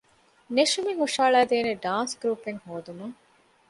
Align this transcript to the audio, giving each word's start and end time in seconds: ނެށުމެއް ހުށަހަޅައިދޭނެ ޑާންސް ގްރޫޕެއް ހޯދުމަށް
ނެށުމެއް 0.55 1.01
ހުށަހަޅައިދޭނެ 1.01 1.71
ޑާންސް 1.83 2.15
ގްރޫޕެއް 2.21 2.61
ހޯދުމަށް 2.65 3.17